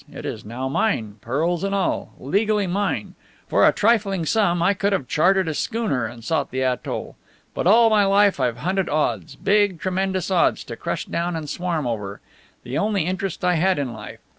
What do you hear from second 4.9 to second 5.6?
have chartered a